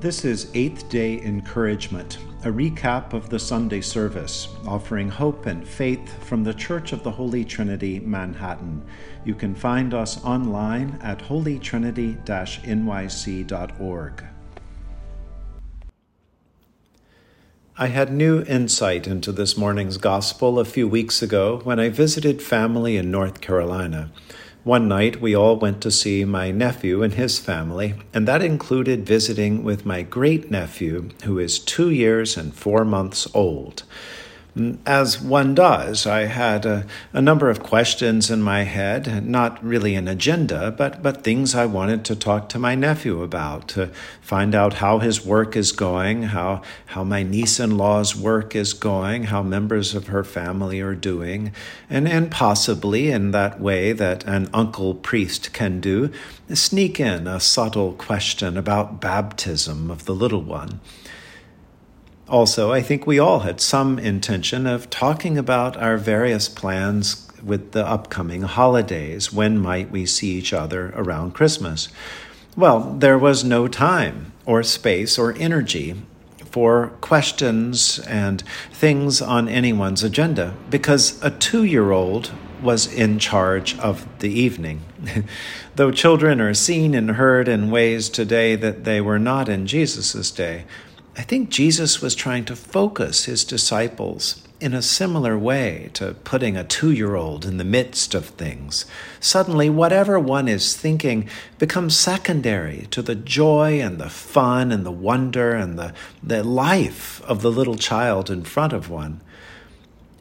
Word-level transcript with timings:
This 0.00 0.24
is 0.24 0.50
Eighth 0.54 0.88
Day 0.88 1.20
Encouragement, 1.20 2.16
a 2.42 2.48
recap 2.48 3.12
of 3.12 3.28
the 3.28 3.38
Sunday 3.38 3.82
service, 3.82 4.48
offering 4.66 5.10
hope 5.10 5.44
and 5.44 5.68
faith 5.68 6.24
from 6.24 6.42
the 6.42 6.54
Church 6.54 6.92
of 6.92 7.02
the 7.02 7.10
Holy 7.10 7.44
Trinity, 7.44 8.00
Manhattan. 8.00 8.82
You 9.26 9.34
can 9.34 9.54
find 9.54 9.92
us 9.92 10.24
online 10.24 10.98
at 11.02 11.18
holytrinity 11.18 12.16
nyc.org. 12.24 14.24
I 17.76 17.86
had 17.88 18.10
new 18.10 18.42
insight 18.44 19.06
into 19.06 19.32
this 19.32 19.58
morning's 19.58 19.98
gospel 19.98 20.58
a 20.58 20.64
few 20.64 20.88
weeks 20.88 21.20
ago 21.20 21.60
when 21.62 21.78
I 21.78 21.90
visited 21.90 22.40
family 22.40 22.96
in 22.96 23.10
North 23.10 23.42
Carolina. 23.42 24.10
One 24.64 24.88
night, 24.88 25.22
we 25.22 25.34
all 25.34 25.56
went 25.56 25.80
to 25.80 25.90
see 25.90 26.22
my 26.26 26.50
nephew 26.50 27.02
and 27.02 27.14
his 27.14 27.38
family, 27.38 27.94
and 28.12 28.28
that 28.28 28.42
included 28.42 29.06
visiting 29.06 29.64
with 29.64 29.86
my 29.86 30.02
great 30.02 30.50
nephew, 30.50 31.08
who 31.24 31.38
is 31.38 31.58
two 31.58 31.88
years 31.88 32.36
and 32.36 32.54
four 32.54 32.84
months 32.84 33.26
old. 33.32 33.84
As 34.84 35.20
one 35.20 35.54
does, 35.54 36.08
I 36.08 36.22
had 36.22 36.66
a, 36.66 36.84
a, 37.12 37.22
number 37.22 37.50
of 37.50 37.62
questions 37.62 38.32
in 38.32 38.42
my 38.42 38.64
head, 38.64 39.24
not 39.24 39.62
really 39.64 39.94
an 39.94 40.08
agenda, 40.08 40.72
but, 40.72 41.04
but 41.04 41.22
things 41.22 41.54
I 41.54 41.66
wanted 41.66 42.04
to 42.06 42.16
talk 42.16 42.48
to 42.48 42.58
my 42.58 42.74
nephew 42.74 43.22
about, 43.22 43.68
to 43.68 43.92
find 44.20 44.52
out 44.52 44.74
how 44.74 44.98
his 44.98 45.24
work 45.24 45.54
is 45.54 45.70
going, 45.70 46.22
how, 46.24 46.62
how 46.86 47.04
my 47.04 47.22
niece 47.22 47.60
in 47.60 47.78
law's 47.78 48.16
work 48.16 48.56
is 48.56 48.72
going, 48.72 49.24
how 49.24 49.40
members 49.44 49.94
of 49.94 50.08
her 50.08 50.24
family 50.24 50.80
are 50.80 50.96
doing, 50.96 51.52
and, 51.88 52.08
and 52.08 52.32
possibly 52.32 53.08
in 53.12 53.30
that 53.30 53.60
way 53.60 53.92
that 53.92 54.24
an 54.24 54.50
uncle 54.52 54.94
priest 54.94 55.52
can 55.52 55.80
do, 55.80 56.10
sneak 56.52 56.98
in 56.98 57.28
a 57.28 57.38
subtle 57.38 57.92
question 57.92 58.56
about 58.56 59.00
baptism 59.00 59.92
of 59.92 60.06
the 60.06 60.14
little 60.14 60.42
one. 60.42 60.80
Also, 62.30 62.70
I 62.70 62.80
think 62.80 63.08
we 63.08 63.18
all 63.18 63.40
had 63.40 63.60
some 63.60 63.98
intention 63.98 64.64
of 64.64 64.88
talking 64.88 65.36
about 65.36 65.76
our 65.76 65.96
various 65.96 66.48
plans 66.48 67.26
with 67.42 67.72
the 67.72 67.84
upcoming 67.84 68.42
holidays. 68.42 69.32
When 69.32 69.58
might 69.58 69.90
we 69.90 70.06
see 70.06 70.38
each 70.38 70.52
other 70.52 70.92
around 70.94 71.32
Christmas? 71.34 71.88
Well, 72.56 72.94
there 72.98 73.18
was 73.18 73.42
no 73.42 73.66
time 73.66 74.32
or 74.46 74.62
space 74.62 75.18
or 75.18 75.34
energy 75.38 75.96
for 76.44 76.92
questions 77.00 77.98
and 78.06 78.44
things 78.72 79.20
on 79.20 79.48
anyone's 79.48 80.04
agenda 80.04 80.54
because 80.68 81.20
a 81.24 81.32
two 81.32 81.64
year 81.64 81.90
old 81.90 82.30
was 82.62 82.92
in 82.92 83.18
charge 83.18 83.76
of 83.78 84.06
the 84.20 84.30
evening. 84.30 84.82
Though 85.74 85.90
children 85.90 86.40
are 86.40 86.54
seen 86.54 86.94
and 86.94 87.12
heard 87.12 87.48
in 87.48 87.70
ways 87.70 88.08
today 88.08 88.54
that 88.56 88.84
they 88.84 89.00
were 89.00 89.18
not 89.18 89.48
in 89.48 89.66
Jesus' 89.66 90.30
day, 90.30 90.64
I 91.16 91.22
think 91.22 91.50
Jesus 91.50 92.00
was 92.00 92.14
trying 92.14 92.44
to 92.46 92.56
focus 92.56 93.24
his 93.24 93.44
disciples 93.44 94.46
in 94.60 94.74
a 94.74 94.82
similar 94.82 95.38
way 95.38 95.90
to 95.94 96.14
putting 96.22 96.56
a 96.56 96.64
two 96.64 96.92
year 96.92 97.16
old 97.16 97.44
in 97.44 97.56
the 97.56 97.64
midst 97.64 98.14
of 98.14 98.26
things. 98.26 98.84
Suddenly, 99.18 99.70
whatever 99.70 100.20
one 100.20 100.46
is 100.46 100.76
thinking 100.76 101.28
becomes 101.58 101.96
secondary 101.96 102.86
to 102.90 103.02
the 103.02 103.14
joy 103.14 103.80
and 103.80 103.98
the 103.98 104.10
fun 104.10 104.70
and 104.70 104.84
the 104.84 104.92
wonder 104.92 105.52
and 105.54 105.78
the, 105.78 105.94
the 106.22 106.44
life 106.44 107.22
of 107.22 107.42
the 107.42 107.50
little 107.50 107.76
child 107.76 108.30
in 108.30 108.44
front 108.44 108.72
of 108.72 108.90
one. 108.90 109.20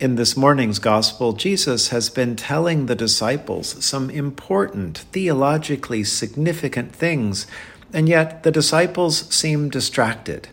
In 0.00 0.16
this 0.16 0.36
morning's 0.36 0.80
gospel, 0.80 1.32
Jesus 1.32 1.88
has 1.88 2.10
been 2.10 2.34
telling 2.34 2.86
the 2.86 2.96
disciples 2.96 3.82
some 3.82 4.10
important, 4.10 4.98
theologically 5.12 6.02
significant 6.02 6.92
things, 6.92 7.46
and 7.92 8.08
yet 8.08 8.42
the 8.42 8.50
disciples 8.50 9.32
seem 9.32 9.70
distracted. 9.70 10.48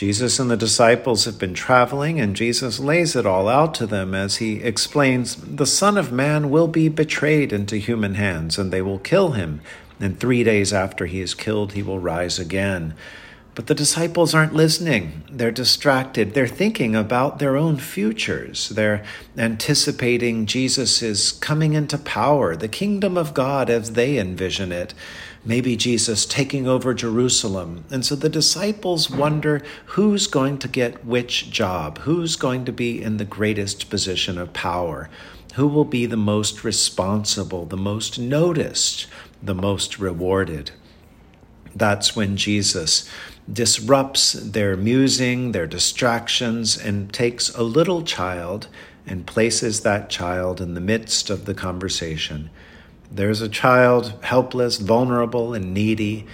Jesus 0.00 0.38
and 0.38 0.50
the 0.50 0.56
disciples 0.56 1.26
have 1.26 1.38
been 1.38 1.52
traveling, 1.52 2.18
and 2.18 2.34
Jesus 2.34 2.80
lays 2.80 3.14
it 3.14 3.26
all 3.26 3.50
out 3.50 3.74
to 3.74 3.86
them 3.86 4.14
as 4.14 4.36
he 4.36 4.62
explains 4.62 5.36
the 5.36 5.66
Son 5.66 5.98
of 5.98 6.10
Man 6.10 6.48
will 6.48 6.68
be 6.68 6.88
betrayed 6.88 7.52
into 7.52 7.76
human 7.76 8.14
hands, 8.14 8.58
and 8.58 8.72
they 8.72 8.80
will 8.80 8.98
kill 8.98 9.32
him. 9.32 9.60
And 10.00 10.18
three 10.18 10.42
days 10.42 10.72
after 10.72 11.04
he 11.04 11.20
is 11.20 11.34
killed, 11.34 11.74
he 11.74 11.82
will 11.82 11.98
rise 11.98 12.38
again. 12.38 12.94
But 13.54 13.66
the 13.66 13.74
disciples 13.74 14.34
aren't 14.34 14.54
listening. 14.54 15.22
They're 15.30 15.50
distracted. 15.50 16.32
They're 16.32 16.46
thinking 16.46 16.96
about 16.96 17.38
their 17.38 17.58
own 17.58 17.76
futures. 17.76 18.70
They're 18.70 19.04
anticipating 19.36 20.46
Jesus' 20.46 21.30
coming 21.30 21.74
into 21.74 21.98
power, 21.98 22.56
the 22.56 22.68
kingdom 22.68 23.18
of 23.18 23.34
God 23.34 23.68
as 23.68 23.92
they 23.92 24.16
envision 24.16 24.72
it 24.72 24.94
maybe 25.44 25.76
Jesus 25.76 26.26
taking 26.26 26.66
over 26.66 26.92
Jerusalem. 26.92 27.84
And 27.90 28.04
so 28.04 28.14
the 28.14 28.28
disciples 28.28 29.10
wonder 29.10 29.62
who's 29.86 30.26
going 30.26 30.58
to 30.58 30.68
get 30.68 31.04
which 31.04 31.50
job, 31.50 31.98
who's 31.98 32.36
going 32.36 32.64
to 32.66 32.72
be 32.72 33.02
in 33.02 33.16
the 33.16 33.24
greatest 33.24 33.88
position 33.90 34.38
of 34.38 34.52
power, 34.52 35.08
who 35.54 35.66
will 35.66 35.84
be 35.84 36.06
the 36.06 36.16
most 36.16 36.62
responsible, 36.62 37.64
the 37.64 37.76
most 37.76 38.18
noticed, 38.18 39.06
the 39.42 39.54
most 39.54 39.98
rewarded. 39.98 40.72
That's 41.74 42.14
when 42.14 42.36
Jesus 42.36 43.08
disrupts 43.50 44.32
their 44.32 44.76
musing, 44.76 45.52
their 45.52 45.66
distractions, 45.66 46.76
and 46.76 47.12
takes 47.12 47.48
a 47.50 47.62
little 47.62 48.02
child 48.02 48.68
and 49.06 49.26
places 49.26 49.80
that 49.80 50.10
child 50.10 50.60
in 50.60 50.74
the 50.74 50.80
midst 50.80 51.30
of 51.30 51.46
the 51.46 51.54
conversation 51.54 52.50
there's 53.10 53.40
a 53.40 53.48
child, 53.48 54.14
helpless, 54.22 54.78
vulnerable, 54.78 55.52
and 55.52 55.74
needy. 55.74 56.26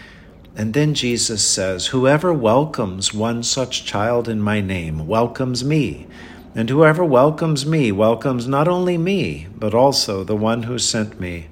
And 0.54 0.74
then 0.74 0.94
Jesus 0.94 1.44
says, 1.44 1.88
Whoever 1.88 2.32
welcomes 2.32 3.14
one 3.14 3.42
such 3.42 3.84
child 3.84 4.28
in 4.28 4.40
my 4.40 4.60
name 4.60 5.06
welcomes 5.06 5.64
me. 5.64 6.06
And 6.54 6.70
whoever 6.70 7.04
welcomes 7.04 7.66
me 7.66 7.92
welcomes 7.92 8.46
not 8.46 8.68
only 8.68 8.98
me, 8.98 9.46
but 9.54 9.74
also 9.74 10.24
the 10.24 10.36
one 10.36 10.64
who 10.64 10.78
sent 10.78 11.20
me. 11.20 11.48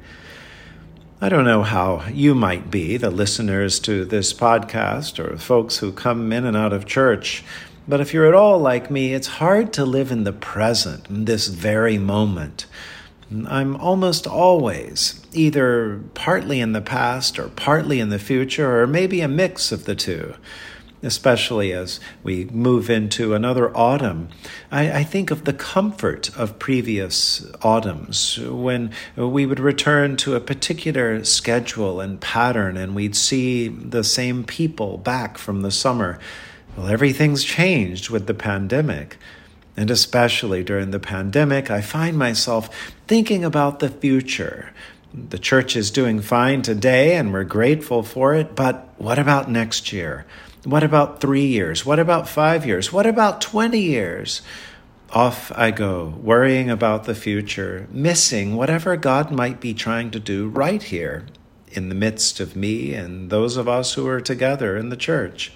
I 1.20 1.28
don't 1.28 1.44
know 1.44 1.62
how 1.62 2.06
you 2.12 2.34
might 2.34 2.70
be, 2.70 2.96
the 2.96 3.10
listeners 3.10 3.78
to 3.80 4.04
this 4.04 4.32
podcast, 4.34 5.18
or 5.18 5.38
folks 5.38 5.78
who 5.78 5.92
come 5.92 6.32
in 6.32 6.44
and 6.44 6.56
out 6.56 6.72
of 6.72 6.84
church, 6.84 7.44
but 7.86 8.00
if 8.00 8.14
you're 8.14 8.26
at 8.26 8.34
all 8.34 8.58
like 8.58 8.90
me, 8.90 9.12
it's 9.12 9.26
hard 9.26 9.72
to 9.74 9.84
live 9.84 10.10
in 10.10 10.24
the 10.24 10.32
present, 10.32 11.08
in 11.08 11.26
this 11.26 11.48
very 11.48 11.98
moment. 11.98 12.66
I'm 13.30 13.76
almost 13.76 14.26
always 14.26 15.24
either 15.32 16.00
partly 16.14 16.60
in 16.60 16.72
the 16.72 16.80
past 16.80 17.38
or 17.38 17.48
partly 17.48 18.00
in 18.00 18.10
the 18.10 18.18
future, 18.18 18.80
or 18.80 18.86
maybe 18.86 19.20
a 19.20 19.28
mix 19.28 19.72
of 19.72 19.84
the 19.84 19.94
two. 19.94 20.34
Especially 21.02 21.70
as 21.70 22.00
we 22.22 22.46
move 22.46 22.88
into 22.88 23.34
another 23.34 23.76
autumn, 23.76 24.30
I, 24.72 25.00
I 25.00 25.04
think 25.04 25.30
of 25.30 25.44
the 25.44 25.52
comfort 25.52 26.34
of 26.34 26.58
previous 26.58 27.44
autumns 27.60 28.38
when 28.38 28.90
we 29.14 29.44
would 29.44 29.60
return 29.60 30.16
to 30.18 30.34
a 30.34 30.40
particular 30.40 31.22
schedule 31.22 32.00
and 32.00 32.18
pattern 32.22 32.78
and 32.78 32.94
we'd 32.94 33.16
see 33.16 33.68
the 33.68 34.02
same 34.02 34.44
people 34.44 34.96
back 34.96 35.36
from 35.36 35.60
the 35.60 35.70
summer. 35.70 36.18
Well, 36.74 36.88
everything's 36.88 37.44
changed 37.44 38.08
with 38.08 38.26
the 38.26 38.32
pandemic. 38.32 39.18
And 39.76 39.90
especially 39.90 40.62
during 40.62 40.90
the 40.90 41.00
pandemic, 41.00 41.70
I 41.70 41.80
find 41.80 42.16
myself 42.16 42.92
thinking 43.06 43.44
about 43.44 43.80
the 43.80 43.88
future. 43.88 44.72
The 45.12 45.38
church 45.38 45.76
is 45.76 45.90
doing 45.90 46.20
fine 46.20 46.62
today 46.62 47.16
and 47.16 47.32
we're 47.32 47.44
grateful 47.44 48.02
for 48.02 48.34
it, 48.34 48.54
but 48.54 48.88
what 48.98 49.18
about 49.18 49.50
next 49.50 49.92
year? 49.92 50.26
What 50.64 50.82
about 50.82 51.20
three 51.20 51.46
years? 51.46 51.84
What 51.84 51.98
about 51.98 52.28
five 52.28 52.64
years? 52.66 52.92
What 52.92 53.06
about 53.06 53.40
20 53.40 53.78
years? 53.78 54.42
Off 55.10 55.52
I 55.54 55.70
go, 55.70 56.14
worrying 56.20 56.70
about 56.70 57.04
the 57.04 57.14
future, 57.14 57.86
missing 57.90 58.56
whatever 58.56 58.96
God 58.96 59.30
might 59.30 59.60
be 59.60 59.74
trying 59.74 60.10
to 60.12 60.18
do 60.18 60.48
right 60.48 60.82
here 60.82 61.26
in 61.70 61.88
the 61.88 61.94
midst 61.94 62.40
of 62.40 62.56
me 62.56 62.94
and 62.94 63.30
those 63.30 63.56
of 63.56 63.68
us 63.68 63.94
who 63.94 64.06
are 64.08 64.20
together 64.20 64.76
in 64.76 64.88
the 64.88 64.96
church. 64.96 65.52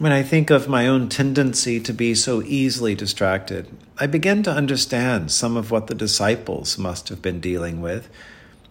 When 0.00 0.12
I 0.12 0.22
think 0.22 0.50
of 0.50 0.68
my 0.68 0.86
own 0.86 1.08
tendency 1.08 1.80
to 1.80 1.92
be 1.92 2.14
so 2.14 2.40
easily 2.42 2.94
distracted, 2.94 3.66
I 3.98 4.06
begin 4.06 4.44
to 4.44 4.52
understand 4.52 5.32
some 5.32 5.56
of 5.56 5.72
what 5.72 5.88
the 5.88 5.94
disciples 5.96 6.78
must 6.78 7.08
have 7.08 7.20
been 7.20 7.40
dealing 7.40 7.80
with. 7.80 8.08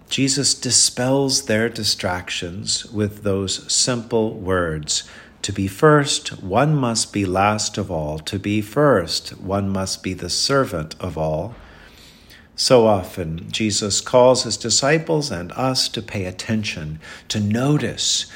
Jesus 0.09 0.53
dispels 0.53 1.47
their 1.47 1.67
distractions 1.67 2.85
with 2.85 3.23
those 3.23 3.69
simple 3.69 4.35
words 4.35 5.03
To 5.41 5.51
be 5.51 5.67
first, 5.67 6.41
one 6.41 6.73
must 6.73 7.11
be 7.11 7.25
last 7.25 7.77
of 7.77 7.91
all. 7.91 8.19
To 8.19 8.39
be 8.39 8.61
first, 8.61 9.31
one 9.31 9.67
must 9.67 10.03
be 10.03 10.13
the 10.13 10.29
servant 10.29 10.95
of 10.97 11.17
all. 11.17 11.55
So 12.55 12.87
often, 12.87 13.51
Jesus 13.51 13.99
calls 13.99 14.43
his 14.43 14.55
disciples 14.55 15.29
and 15.29 15.51
us 15.51 15.89
to 15.89 16.01
pay 16.01 16.23
attention, 16.23 17.01
to 17.27 17.41
notice 17.41 18.27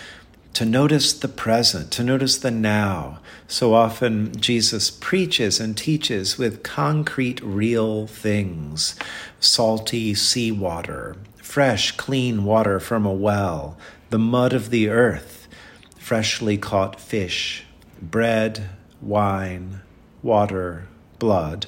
to 0.53 0.65
notice 0.65 1.13
the 1.13 1.27
present, 1.27 1.92
to 1.92 2.03
notice 2.03 2.38
the 2.38 2.51
now. 2.51 3.19
So 3.48 3.74
often 3.74 4.36
Jesus 4.36 4.92
preaches 4.92 5.59
and 5.59 5.77
teaches 5.77 6.38
with 6.38 6.63
concrete, 6.63 7.42
real 7.42 8.07
things 8.07 8.95
salty 9.39 10.13
seawater, 10.13 11.15
fresh, 11.38 11.92
clean 11.98 12.44
water 12.44 12.80
from 12.80 13.06
a 13.06 13.13
well, 13.13 13.77
the 14.09 14.19
mud 14.19 14.53
of 14.53 14.69
the 14.69 14.89
earth, 14.89 15.48
freshly 15.98 16.57
caught 16.57 17.00
fish, 17.00 17.63
bread, 18.01 18.69
wine, 19.01 19.81
water, 20.21 20.88
blood. 21.18 21.68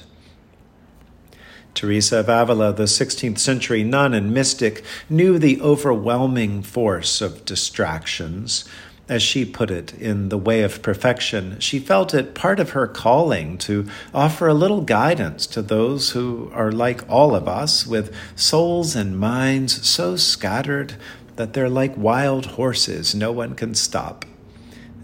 Teresa 1.74 2.20
of 2.20 2.28
Avila, 2.28 2.72
the 2.72 2.84
16th 2.84 3.38
century 3.38 3.82
nun 3.82 4.14
and 4.14 4.32
mystic, 4.32 4.84
knew 5.10 5.38
the 5.38 5.60
overwhelming 5.60 6.62
force 6.62 7.20
of 7.20 7.44
distractions. 7.44 8.64
As 9.06 9.22
she 9.22 9.44
put 9.44 9.70
it, 9.70 9.92
in 9.94 10.30
the 10.30 10.38
way 10.38 10.62
of 10.62 10.80
perfection, 10.80 11.58
she 11.60 11.78
felt 11.78 12.14
it 12.14 12.34
part 12.34 12.58
of 12.58 12.70
her 12.70 12.86
calling 12.86 13.58
to 13.58 13.86
offer 14.14 14.48
a 14.48 14.54
little 14.54 14.80
guidance 14.80 15.46
to 15.48 15.60
those 15.60 16.10
who 16.10 16.50
are 16.54 16.72
like 16.72 17.06
all 17.10 17.34
of 17.34 17.46
us, 17.46 17.86
with 17.86 18.14
souls 18.34 18.96
and 18.96 19.18
minds 19.18 19.86
so 19.86 20.16
scattered 20.16 20.94
that 21.36 21.52
they're 21.52 21.68
like 21.68 21.96
wild 21.98 22.46
horses 22.46 23.14
no 23.14 23.30
one 23.30 23.54
can 23.54 23.74
stop. 23.74 24.24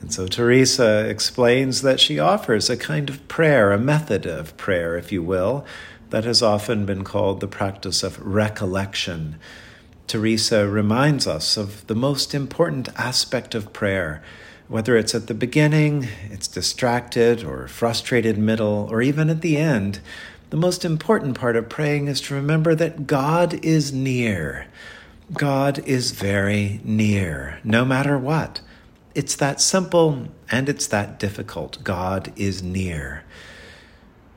And 0.00 0.12
so 0.12 0.26
Teresa 0.26 1.06
explains 1.08 1.82
that 1.82 2.00
she 2.00 2.19
offers 2.19 2.70
a 2.70 2.76
kind 2.76 3.11
of 3.11 3.26
prayer, 3.28 3.70
a 3.70 3.78
method 3.78 4.25
of 4.25 4.56
prayer, 4.56 4.96
if 4.96 5.12
you 5.12 5.23
will, 5.23 5.66
that 6.10 6.24
has 6.24 6.42
often 6.42 6.84
been 6.84 7.04
called 7.04 7.40
the 7.40 7.48
practice 7.48 8.02
of 8.02 8.24
recollection. 8.24 9.36
Teresa 10.06 10.68
reminds 10.68 11.26
us 11.26 11.56
of 11.56 11.86
the 11.86 11.94
most 11.94 12.34
important 12.34 12.88
aspect 12.96 13.54
of 13.54 13.72
prayer, 13.72 14.22
whether 14.68 14.96
it's 14.96 15.14
at 15.14 15.28
the 15.28 15.34
beginning, 15.34 16.08
it's 16.30 16.48
distracted 16.48 17.44
or 17.44 17.68
frustrated 17.68 18.36
middle, 18.36 18.88
or 18.90 19.02
even 19.02 19.30
at 19.30 19.40
the 19.40 19.56
end. 19.56 20.00
The 20.50 20.56
most 20.56 20.84
important 20.84 21.38
part 21.38 21.54
of 21.54 21.68
praying 21.68 22.08
is 22.08 22.20
to 22.22 22.34
remember 22.34 22.74
that 22.74 23.06
God 23.06 23.64
is 23.64 23.92
near. 23.92 24.66
God 25.32 25.78
is 25.86 26.10
very 26.10 26.80
near, 26.82 27.60
no 27.62 27.84
matter 27.84 28.18
what. 28.18 28.60
It's 29.14 29.36
that 29.36 29.60
simple 29.60 30.26
and 30.50 30.68
it's 30.68 30.88
that 30.88 31.20
difficult. 31.20 31.82
God 31.84 32.32
is 32.34 32.62
near. 32.64 33.22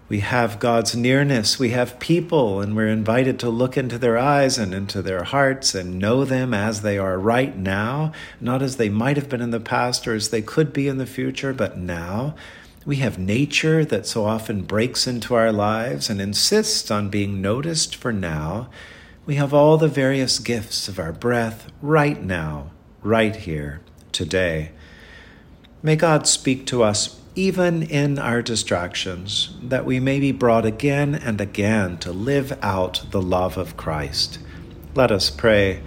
We 0.10 0.20
have 0.20 0.60
God's 0.60 0.96
nearness. 0.96 1.58
We 1.58 1.70
have 1.70 2.00
people, 2.00 2.60
and 2.60 2.76
we're 2.76 2.88
invited 2.88 3.40
to 3.40 3.50
look 3.50 3.78
into 3.78 3.98
their 3.98 4.18
eyes 4.18 4.58
and 4.58 4.74
into 4.74 5.02
their 5.02 5.24
hearts 5.24 5.74
and 5.74 5.98
know 5.98 6.26
them 6.26 6.54
as 6.54 6.82
they 6.82 6.98
are 6.98 7.18
right 7.18 7.58
now, 7.58 8.12
not 8.42 8.62
as 8.62 8.76
they 8.76 8.90
might 8.90 9.16
have 9.16 9.30
been 9.30 9.42
in 9.42 9.52
the 9.52 9.62
past 9.62 10.08
or 10.08 10.14
as 10.14 10.30
they 10.30 10.42
could 10.42 10.74
be 10.74 10.88
in 10.88 10.98
the 10.98 11.06
future, 11.06 11.54
but 11.54 11.78
now. 11.78 12.36
We 12.86 12.98
have 12.98 13.18
nature 13.18 13.86
that 13.86 14.06
so 14.06 14.26
often 14.26 14.64
breaks 14.64 15.08
into 15.08 15.36
our 15.36 15.54
lives 15.54 16.10
and 16.10 16.20
insists 16.20 16.92
on 16.92 17.10
being 17.10 17.42
noticed 17.42 17.96
for 17.96 18.12
now. 18.12 18.70
We 19.26 19.36
have 19.36 19.54
all 19.54 19.78
the 19.78 19.88
various 19.88 20.38
gifts 20.38 20.90
of 20.90 21.00
our 21.00 21.14
breath 21.14 21.72
right 21.82 22.22
now, 22.22 22.72
right 23.02 23.34
here, 23.34 23.80
today. 24.12 24.72
May 25.82 25.96
God 25.96 26.28
speak 26.28 26.66
to 26.68 26.84
us 26.84 27.22
even 27.36 27.82
in 27.84 28.20
our 28.20 28.42
distractions, 28.42 29.56
that 29.64 29.86
we 29.86 30.00
may 30.00 30.20
be 30.20 30.32
brought 30.32 30.66
again 30.66 31.16
and 31.16 31.42
again 31.42 31.98
to 31.98 32.12
live 32.12 32.58
out 32.62 33.04
the 33.12 33.22
love 33.22 33.58
of 33.58 33.76
Christ. 33.76 34.40
Let 34.94 35.12
us 35.12 35.30
pray. 35.30 35.82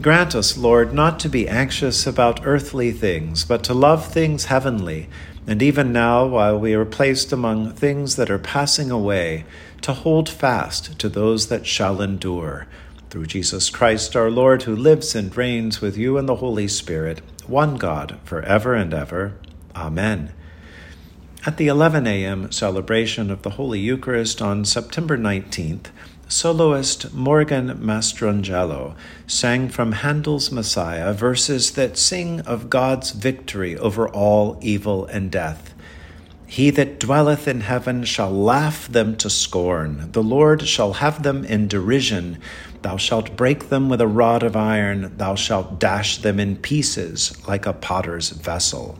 Grant 0.00 0.34
us, 0.34 0.56
Lord, 0.56 0.92
not 0.92 1.20
to 1.20 1.28
be 1.28 1.48
anxious 1.48 2.06
about 2.06 2.44
earthly 2.44 2.90
things, 2.90 3.44
but 3.44 3.62
to 3.64 3.74
love 3.74 4.12
things 4.12 4.46
heavenly, 4.46 5.08
and 5.46 5.62
even 5.62 5.92
now, 5.92 6.26
while 6.26 6.58
we 6.58 6.74
are 6.74 6.84
placed 6.84 7.32
among 7.32 7.72
things 7.72 8.16
that 8.16 8.30
are 8.30 8.38
passing 8.38 8.90
away, 8.90 9.44
to 9.82 9.92
hold 9.92 10.28
fast 10.28 10.98
to 10.98 11.08
those 11.08 11.48
that 11.48 11.66
shall 11.66 12.00
endure. 12.00 12.66
Through 13.10 13.26
Jesus 13.26 13.70
Christ 13.70 14.16
our 14.16 14.30
Lord, 14.30 14.62
who 14.62 14.74
lives 14.74 15.14
and 15.14 15.36
reigns 15.36 15.80
with 15.80 15.96
you 15.96 16.18
in 16.18 16.26
the 16.26 16.36
Holy 16.36 16.66
Spirit, 16.66 17.20
one 17.46 17.76
God, 17.76 18.18
for 18.24 18.42
ever 18.42 18.74
and 18.74 18.94
ever. 18.94 19.34
Amen. 19.76 20.32
At 21.44 21.56
the 21.56 21.66
11 21.66 22.06
a.m. 22.06 22.52
celebration 22.52 23.28
of 23.28 23.42
the 23.42 23.50
Holy 23.50 23.80
Eucharist 23.80 24.40
on 24.40 24.64
September 24.64 25.18
19th, 25.18 25.86
soloist 26.28 27.12
Morgan 27.12 27.78
Mastrangelo 27.78 28.94
sang 29.26 29.68
from 29.68 29.90
Handel's 29.90 30.52
Messiah 30.52 31.12
verses 31.12 31.72
that 31.72 31.98
sing 31.98 32.42
of 32.42 32.70
God's 32.70 33.10
victory 33.10 33.76
over 33.76 34.08
all 34.08 34.56
evil 34.60 35.04
and 35.06 35.32
death. 35.32 35.74
He 36.46 36.70
that 36.70 37.00
dwelleth 37.00 37.48
in 37.48 37.62
heaven 37.62 38.04
shall 38.04 38.30
laugh 38.30 38.86
them 38.86 39.16
to 39.16 39.28
scorn. 39.28 40.12
The 40.12 40.22
Lord 40.22 40.68
shall 40.68 40.92
have 40.92 41.24
them 41.24 41.44
in 41.44 41.66
derision. 41.66 42.38
Thou 42.82 42.96
shalt 42.98 43.36
break 43.36 43.68
them 43.68 43.88
with 43.88 44.00
a 44.00 44.06
rod 44.06 44.44
of 44.44 44.54
iron. 44.54 45.12
Thou 45.16 45.34
shalt 45.34 45.80
dash 45.80 46.18
them 46.18 46.38
in 46.38 46.54
pieces 46.54 47.36
like 47.48 47.66
a 47.66 47.72
potter's 47.72 48.30
vessel. 48.30 48.96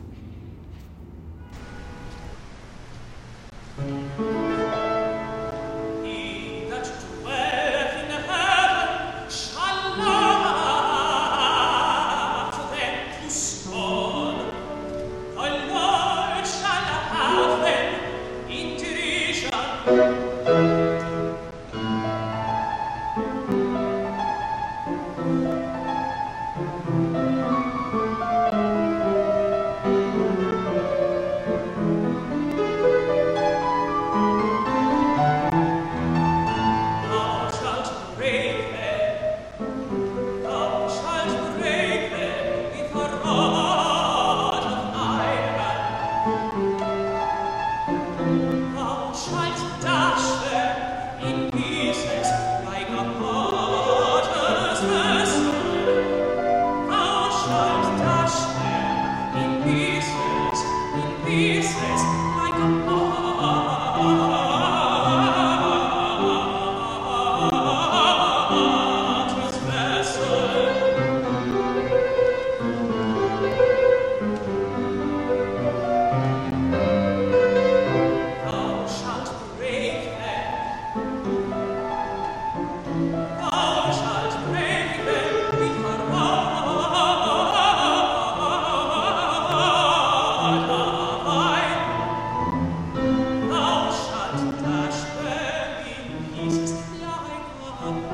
Thank. 97.83 98.13